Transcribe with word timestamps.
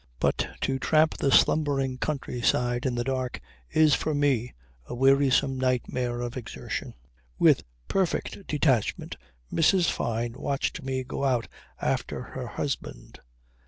But 0.19 0.57
to 0.61 0.79
tramp 0.79 1.17
the 1.17 1.31
slumbering 1.31 1.99
country 1.99 2.41
side 2.41 2.87
in 2.87 2.95
the 2.95 3.03
dark 3.03 3.39
is 3.69 3.93
for 3.93 4.15
me 4.15 4.51
a 4.87 4.95
wearisome 4.95 5.59
nightmare 5.59 6.21
of 6.21 6.35
exertion. 6.35 6.95
With 7.37 7.63
perfect 7.87 8.47
detachment 8.47 9.15
Mrs. 9.53 9.91
Fyne 9.91 10.33
watched 10.33 10.81
me 10.81 11.03
go 11.03 11.23
out 11.23 11.47
after 11.79 12.23
her 12.23 12.47
husband. 12.47 13.19